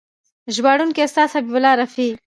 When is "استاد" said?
1.05-1.29